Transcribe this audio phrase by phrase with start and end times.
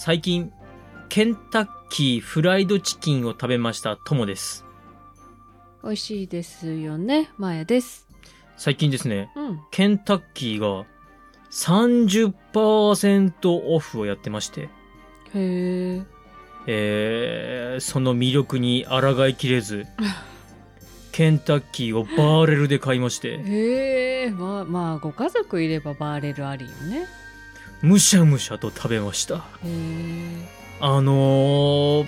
[0.00, 0.52] 最近、
[1.08, 4.64] ケンタッキーフライドチキンを食べましたともです。
[5.82, 7.30] 美味しいですよね。
[7.36, 8.06] まやです。
[8.56, 9.60] 最近ですね、うん。
[9.72, 10.86] ケンタッキーが
[11.50, 14.68] 30%オフをやってまして、へ
[15.34, 16.02] え。
[16.68, 19.84] えー、その魅力に抗いきれず、
[21.10, 24.30] ケンタッキーをバーレルで買いまして、へえ。
[24.30, 27.27] まあ、まあ、ご家族いればバーレルありよね。
[27.82, 29.44] むしゃむしゃと食べました。
[30.80, 32.06] あのー、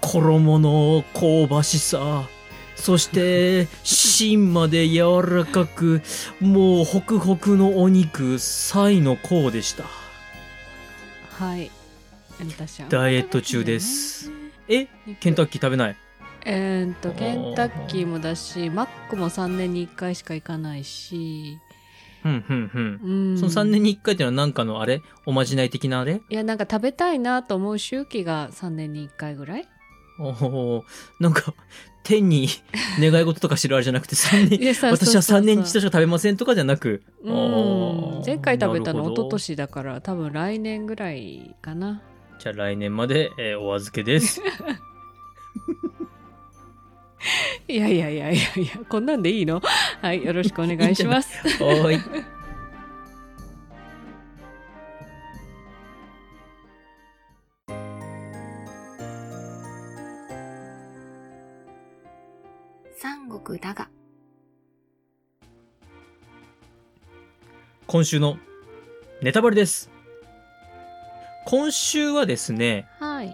[0.00, 2.28] 衣の香ばしさ、
[2.76, 6.00] そして芯まで柔らかく、
[6.40, 9.84] もうホクホクのお肉、サイの甲でした。
[11.32, 11.70] はい。
[12.38, 14.30] 私はダイエット中です。
[14.66, 14.86] え？
[15.20, 15.96] ケンタッキー食べない？
[16.46, 21.58] えーっと、ケンタッキーもだし、マックも3年に1回しか行かないし、
[22.24, 23.30] うん、うん、うん。
[23.32, 23.38] うん。
[23.38, 25.02] その3年に1回っていうのは何かのあれ？
[25.26, 26.20] おまじない的なあれ？
[26.28, 29.68] いや、なんか食べたいなと思う周期が3年に1回ぐらい。
[30.18, 30.84] おお
[31.18, 31.54] なんか、
[32.02, 32.48] 天に
[32.98, 42.02] 願い事とかしてるあれじゃなくて、 3年、私はそうそう3年に一度しか食べませんとかじゃなく、前回食べたの一昨年だから多分来年ぐらいかな。
[42.38, 44.42] じゃあ来年まで、えーお預けです。
[47.68, 49.60] いやいやいやいやいやこんなんでいいの？
[50.00, 52.24] はいよろしくお願いします はーい。
[62.96, 63.88] 三国だが
[67.86, 68.36] 今週の
[69.22, 69.90] ネタバレです。
[71.46, 73.32] 今週はですね、はい、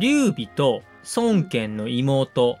[0.00, 0.82] 劉備と
[1.16, 2.58] 孫権の妹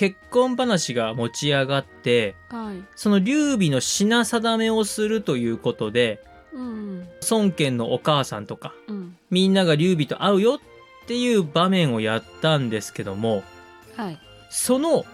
[0.00, 2.82] 結婚話が持ち上がって、はい。
[2.96, 9.18] その劉備の品定めをするということで、うん孫権のお母さんとか、うん。
[9.28, 10.58] みんなが劉備と会うよっ
[11.06, 13.44] ていう場面をやったんですけども、
[13.94, 14.18] はい。
[14.48, 15.04] その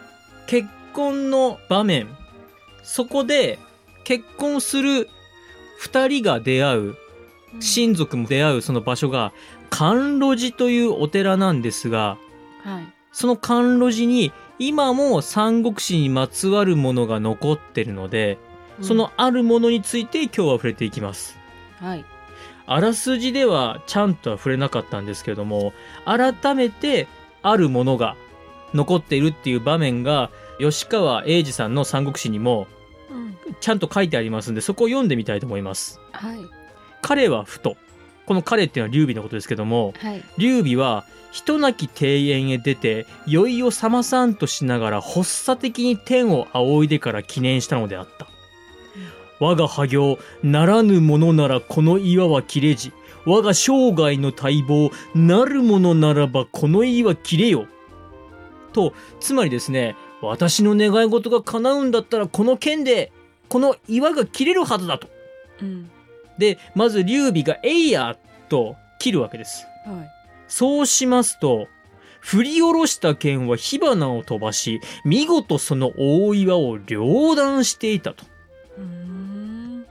[0.46, 2.06] 結婚の場面、
[2.84, 3.58] そこで
[4.04, 5.08] 結婚する
[5.80, 6.94] 二人が出会う、
[7.58, 9.32] 親族も出会うその場所が、
[9.68, 12.18] 甘露寺というお寺なんですが、
[12.62, 18.36] はいその甘露寺に今も三国志にまつわるものが残ってるので、
[18.82, 21.38] そのあるものについて今日は触れていきます。
[21.78, 22.04] はい
[22.66, 25.72] あらすじではちゃんとは触れなかったんですけれども、
[26.04, 27.08] 改めて
[27.40, 28.16] あるものが
[28.74, 32.66] 残っているっていう場面が、吉川英治さんの三国志にも
[33.10, 36.00] うんちゃんと書いてありますんで、そこを読んでみたいと思います。
[36.12, 36.40] はい
[37.00, 37.78] 彼はふと、
[38.26, 48.26] この彼っていうのは劉備のことですけども、はい劉備は人なき庭園へ出て酔いをさまさんとしながら発作的に天を仰いでから記念したのであった。
[49.38, 52.92] 我が破行ならぬものならこの岩は切れじ
[53.26, 57.66] 我が生涯の待望なるものならばこの岩切れよ。
[58.72, 63.12] とつまりですね私の願い事が叶うんだったらこの剣で
[63.48, 65.08] この岩が切れるはずだと。
[65.60, 65.90] うん
[66.38, 68.16] でまず劉備が「えいや!」
[68.48, 69.66] と切るわけです。
[69.84, 70.10] はい
[70.48, 71.66] そうしますと、
[72.20, 78.24] 振り下ろした剣は火花を飛ばし、見事その大岩を両断していたと。
[78.78, 79.86] うーん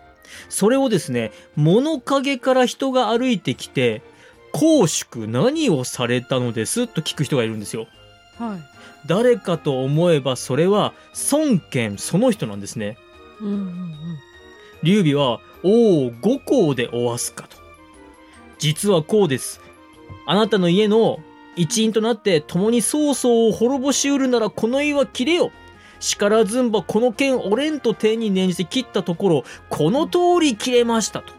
[0.48, 4.02] それをですね、物陰から人が歩いてきて、
[4.54, 6.88] 公祝何をされたのです？
[6.88, 7.88] と聞く人がいるんですよ。
[8.38, 8.60] はい
[9.08, 10.94] 誰かと思えばそれは
[11.32, 12.98] 孫権その人なんですね。
[13.42, 13.96] うんうん
[14.86, 17.58] 劉備は、おお、五行でおわすかと。
[18.60, 19.60] 実はこうです。
[20.28, 21.20] あなたの家の
[21.56, 25.52] 一員となって共に曹操を滅ぼしうるならこの岩切れよ。
[26.00, 31.34] しからずんばこの剣おれんと天に念じて切ったところ、この通り切れましたと。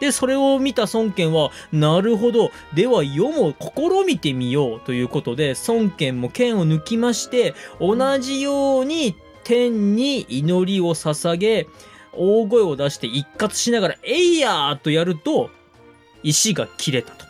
[0.00, 9.14] で、それを見た孫権は、なるほど、では世も試みてみようということで、孫権も剣を抜きまして、同じように
[9.44, 11.68] 天に祈りを捧げ、
[12.16, 15.50] 大声を出して一括しながら、えいやーとやると、
[16.22, 17.26] 石が切れたと。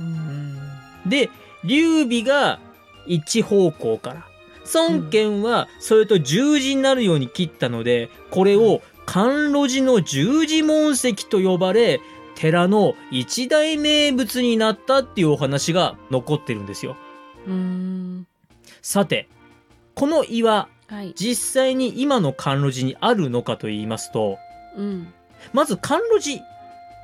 [0.00, 0.58] うん
[1.06, 1.30] で、
[1.64, 2.58] 劉備が
[3.06, 4.26] 一方向から、
[4.74, 12.00] 孫権はそれと十字になるように切ったので、これを甘露寺の十字門石と呼ばれ、
[12.34, 16.96] 寺の一大名物になったっていうお話が残ってるんですよ。
[17.46, 18.26] うーん
[18.82, 19.28] さて、
[19.94, 21.14] この岩、はい。
[21.14, 24.38] 実際に今の甘露寺にあるのかと言いますと、
[24.76, 25.12] うん。
[25.52, 26.44] まず甘露寺、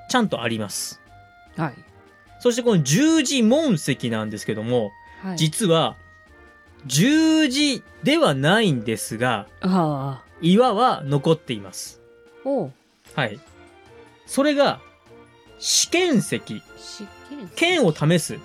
[0.09, 1.01] ちゃんとあります。
[1.57, 1.75] はい。
[2.41, 4.91] そしてこの十字門石なんですけども、
[5.23, 5.37] はい。
[5.37, 5.97] 実は
[6.87, 9.47] 十字ではないんですが、
[10.41, 12.01] 岩は残っています。
[13.15, 13.39] はい。
[14.27, 14.81] それが、
[15.59, 16.41] 試験石。
[16.41, 16.43] 試
[17.29, 18.39] 験剣を試す。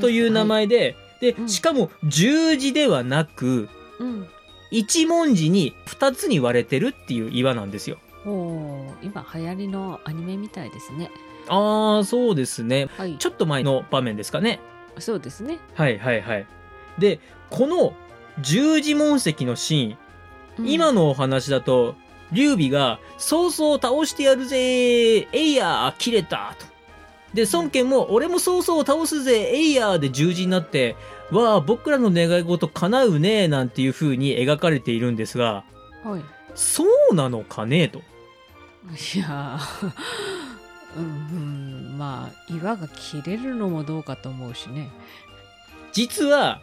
[0.00, 1.48] という名前で、でうん。
[1.48, 4.28] しかも十字ではなくはいうん
[4.70, 7.98] 一文字に二つに割れてるっていう岩なんですよ。
[8.26, 11.10] おお今流行りのアニメみたいですね
[11.48, 14.60] ああそうですねはいちょっと前の場面ですかね。
[14.98, 16.46] そうですね、はいはいはい。
[16.98, 17.20] で
[17.50, 17.94] この
[18.40, 19.98] 十字紋石のシーン
[20.58, 21.96] うん今のお話だと、
[22.32, 26.66] 劉備が、そうそう倒してやるぜえいやー切れたと。
[27.34, 30.96] で、孫権も、俺もそうそう倒すぜえいやーで十字になって、
[31.30, 35.64] わあ、僕らの願い事叶うねなんていう風に描かれているんですが、
[36.04, 36.22] はい。
[36.54, 37.98] そうなのかねと。
[37.98, 39.90] いやー
[40.96, 41.06] うんう
[41.94, 44.90] んまあ岩が切れるのもどうかと思うしね。
[45.92, 46.60] 実は、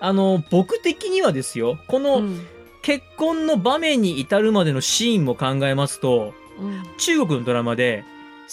[0.00, 2.40] あの、僕的にはですよ、こうのん。
[2.82, 6.82] 結婚の場面に至るまでのシーンも考えますと、うん。
[6.98, 8.04] 中国のドラマで、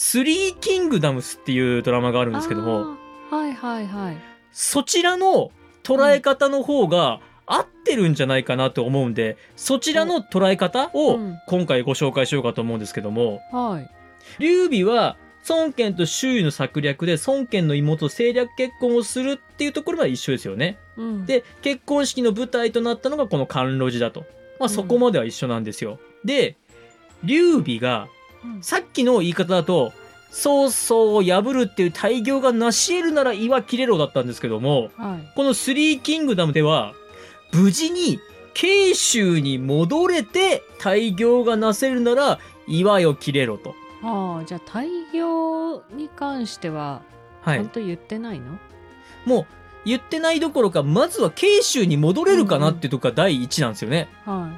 [0.02, 2.96] スリーキングダムスっていうドラマがあるんですけども、
[3.30, 4.18] はいはいはい
[4.54, 5.52] そちらの
[5.84, 13.90] 捉え方の方が合ってるんじゃないかなと思うんで、そちらの捉え方をうん今回ご紹介しようかと思うんですけども、はい
[14.40, 15.18] 劉備は
[15.50, 20.78] 孫権と周囲の策略で孫権の妹と政略結婚をするっていうところは一緒ですよね。
[20.96, 24.22] うんで、結婚式の舞台となったのがこの甘露寺だと。
[24.62, 26.00] まあそこまでは一緒なんですよ。
[26.24, 26.56] で、
[27.26, 28.19] 劉備がうん
[28.62, 29.94] さっきの言い方だと、
[30.32, 36.94] 曹操を破るっていう大業が成し得るなら岩切れろだったんですけども、はいこのスリーキングダムでは、
[37.52, 38.20] 無事に
[38.54, 43.74] 慶州に戻れて大業がなせるなら岩よ切れろと。
[44.04, 47.02] ああじゃあ大業に関しては
[47.42, 47.58] はい。
[47.58, 48.60] 本当言ってないの、
[49.26, 49.46] もう
[49.86, 54.10] 言ってないどころか、まずは慶州に戻れるかなっていうとこが第一なんですよね。
[54.26, 54.52] は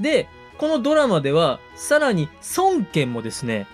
[0.00, 0.28] で、
[0.60, 2.28] このドラマでは、さらに
[2.58, 3.66] 孫権もですね、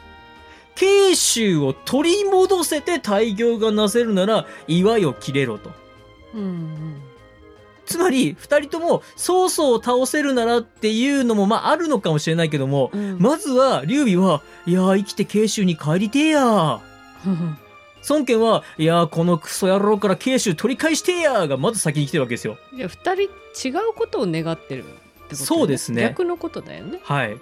[0.77, 5.71] 慶州を取り戻せて大業がなせるなら岩よ切れろと。
[5.71, 5.73] い
[6.37, 7.03] うん
[7.87, 16.81] つまり、二人とも曹操を倒せるならっていうのも、まああるのかもしれないけども、うんうんまずは、劉備は、いやー、生きて慶州に帰りてえや
[18.09, 22.59] 孫権は、いやー、このクソ野郎から慶州取り返してえやーが、まず先に来てるわけですよ。
[22.77, 23.27] じゃあ二
[23.61, 24.85] 人違うことを願ってる
[25.26, 26.02] ってこと、ね、そうですね。
[26.02, 27.00] 逆のことだよね。
[27.02, 27.32] はい。
[27.32, 27.40] うん。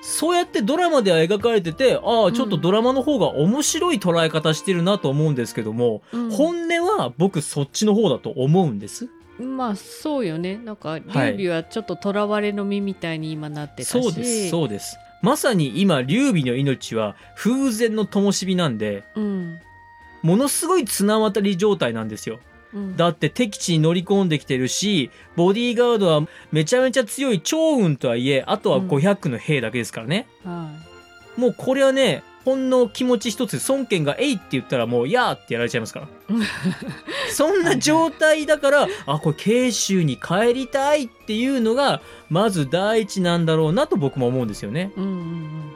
[0.00, 6.30] そうやってドラマでは描かれてて、ああ、ちょっとドラマの方が面白い捉え方してるなと思うんですけども、うん。
[6.30, 9.08] 本音は僕そっちの方だと思うんです？
[9.40, 10.58] まあそうよね。
[10.58, 14.96] なんか劉備はちょっと囚われの身みたいに今なってたし、そうです、そうです。
[15.22, 19.58] まさに今、劉備の命は風前の灯火なんで、うん。
[20.22, 22.40] ものすごい綱渡り状態なんですよ。
[22.74, 30.26] うん、だって敵地に乗り込んできてるし、ボディーガードはめちゃめちゃ強い趙雲とはいえ、あとはうん500の兵だけですからね。
[30.44, 30.70] は
[31.36, 36.08] もうこれはね、ほんの気持ち一つ、孫権が「えい!」って言ったらもう「やー!」ってやられちゃいますから。
[37.32, 44.92] そんな状態だから、あ、これ慶州に帰りたいっていうのが、まず第一なんだろうなと僕も思うんですよね。
[44.96, 45.72] い、うんうん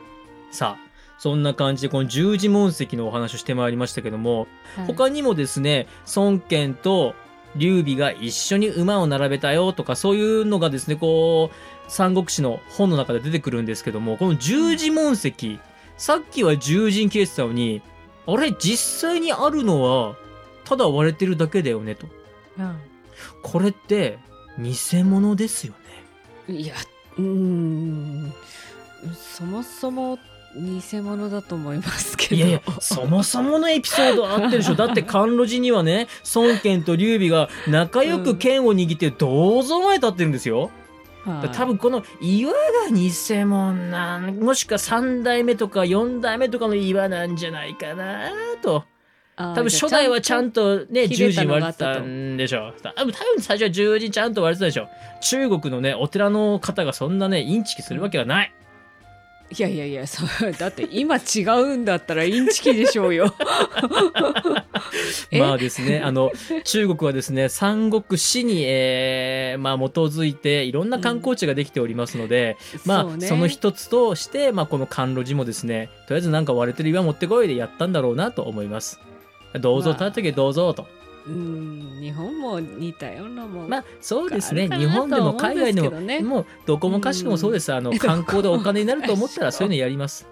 [0.51, 0.88] さあ、
[1.19, 4.47] そんな感じでこの十字紋石のお話をしてまいりましたけども、
[4.79, 7.15] うん、他にもですね、孫権と
[7.57, 15.59] 劉備が一緒に馬を並べたよとか、そういうのがですね、こう、三国志の本の中で出てくるんですけども、この十字紋石、
[15.97, 17.83] さっきは十字に切れてたのに、
[18.27, 20.17] あれ、実際にあるのは、
[20.65, 22.07] ただ割れてるだけだよねと。
[22.59, 22.79] うん
[23.43, 24.19] これって、
[24.59, 25.75] 偽物ですよ
[26.49, 26.55] ね。
[26.55, 26.75] いや
[27.19, 28.33] うーん
[29.37, 30.19] そもそも
[30.57, 34.75] 偽物だと思いますけどいやいや、そもそものエピソードあってるでしょ。
[34.75, 40.63] だって甘露寺にはね、孫権と劉備が仲良く剣を握って銅像前立ってるんですよ。
[40.63, 42.59] はい多分この岩が
[42.91, 43.11] 偽
[43.45, 48.31] 物なん、もしくは3代目とか4代目とかの岩なんじゃないかな
[48.63, 48.85] と。
[49.37, 52.73] 多分初代はちゃんとね、十字割れてたんでしょ。
[52.83, 54.89] 多分多分最初は十字ちゃんと割れてたでしょ。
[55.21, 58.53] 中国のね、お寺の方がそんなね、インチキするわけはない。
[59.51, 63.35] いやいやいやそうだって今違うんだったらインチキでしょうよ。
[65.31, 65.41] え？
[65.41, 66.31] まあですね、あの、
[66.65, 73.27] 中国はですね、三国志に、えーまあ基づいていろんな観光地ができておりますので、まあうね。
[73.27, 79.01] その一つとして、まあこの甘露寺もですね、とりあえずなんか割れてる岩持ってこいでやったんだろうなと思います。
[79.61, 79.99] どうぞまあ。
[79.99, 80.87] 立ってけどうぞと。
[81.29, 85.91] うん日本も似たようなもん、まあそうですね、日本でも海外でも、
[86.23, 87.73] もうどこもかしこもそうです。
[87.73, 87.99] あの、うん。
[87.99, 90.27] 観光でお金になると思ったらそういうのやります。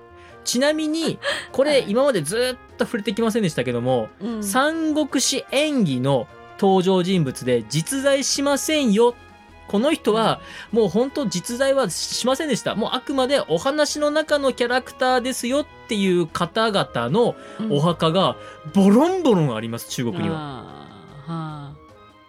[0.44, 1.18] ちなみに、
[1.52, 4.44] これ今までずっと触れてきませんでしたけども、うん。
[4.44, 6.26] 三国志演義の
[6.58, 9.14] 登場人物で実在しませんよ。
[9.68, 12.74] この人はもう本当実在はしませんでした。
[12.74, 17.34] もうあくまでお話の中のキャラクターですよっていう方々の
[17.70, 18.36] お墓が
[18.74, 20.75] ボロンボロンあります中国には。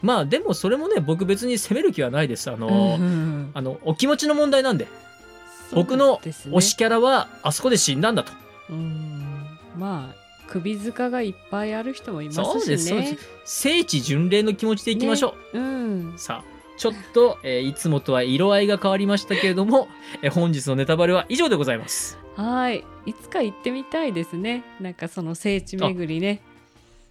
[0.02, 2.50] まあでもそれもね僕別に責める気はないです。
[2.50, 4.88] ああの、うんあのお気持ちの問題なんで。
[5.70, 8.32] そう僕の推しキャラはあそこで死んだんだと。
[8.70, 9.46] うん。
[9.78, 12.46] まあ首塚がいっぱいある人もいますしね。
[12.46, 12.88] そうです。
[12.88, 13.18] そうです。
[13.46, 15.60] 聖地巡礼の気持ちでいきましょう。
[15.60, 16.14] うん。
[16.18, 19.88] さあちょっと、えーいつもとは色合いが変わりましたけれども、
[20.22, 22.18] えー本日のネタバレは以上でございます。
[22.36, 22.86] はい。
[23.08, 24.64] いつか行ってみたいですね。
[24.80, 26.42] なんかその聖地巡りね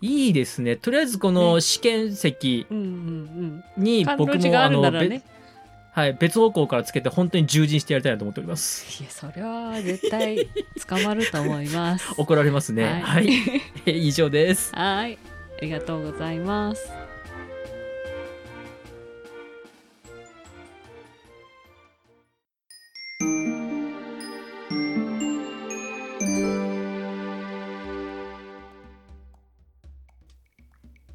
[0.07, 0.77] いいですね。
[0.77, 3.63] とりあえずこの試験席にうん
[4.05, 5.23] 僕もあ感路寺があの、ね
[5.93, 9.03] はい、別方向からつけて本当に従順してやりたいなと思っております。
[9.03, 10.47] いやそれは絶対
[10.87, 12.85] 捕まると思います 怒られますね。
[12.85, 13.15] は。
[13.15, 13.43] はいい
[13.87, 14.73] えー以上です。
[14.75, 15.19] はい
[15.59, 17.06] ありがとうございます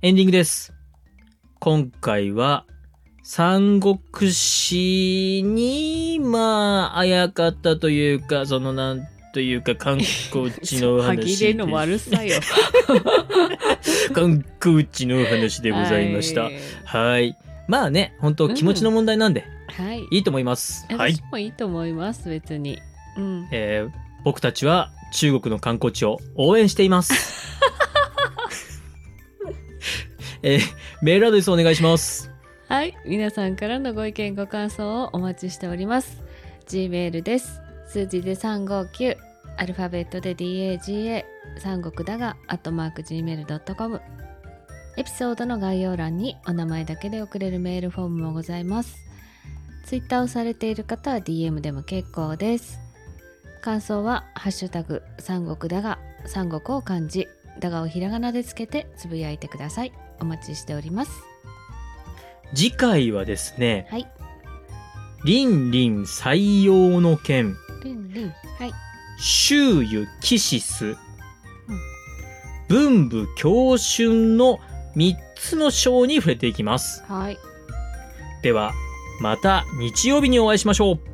[0.03, 0.73] エンディングです。
[1.59, 2.65] 今回は
[3.21, 3.99] 三国
[4.31, 12.41] 志にまああやかったというかそのなんというか観光地の話歯切れの悪さよ
[14.15, 16.45] 観光地の話でございました。
[16.45, 17.37] はいはい。
[17.67, 19.45] まあね、本当気持ちの問題なんで、
[19.77, 20.87] はいいいと思います。
[20.89, 21.23] はい私。
[21.31, 22.79] もいいと思います別に
[23.17, 23.91] うんえー
[24.23, 27.13] 僕たちは中国の観光地を応援しています。
[30.43, 30.59] えー
[31.01, 32.31] メールアドレスお願いします。
[32.67, 36.23] はい、皆さんからのご意見ご感想をお待ちしております。
[36.67, 37.59] Gmail です。
[37.87, 39.17] 数字で359、
[39.57, 41.25] アルファベットで DAGA、
[41.59, 44.01] 三国だが、アットマーク Gmail.com。
[44.97, 48.95] エピソードの概要欄にお名前だけで送れるメールフォームもございます。
[49.85, 52.79] Twitter をされている方は DM でも結構です。
[53.61, 57.27] 感想は、ハッシュタグ、三国だが、三国を漢字、
[57.59, 59.91] だがをひらがなでつけてつぶやいてください。
[60.21, 61.11] お待ちしております。
[62.53, 64.07] 次回はですね、はい。
[65.25, 68.33] リンリン採用の件、リンリン。
[68.57, 68.71] はい。
[69.19, 70.95] 周遊キシス、
[72.67, 74.59] 文武教春の
[74.95, 77.03] 3つの章に触れていきます。
[77.07, 77.37] はい。
[78.43, 78.73] では、
[79.19, 81.10] また日曜日にお会いしましょう。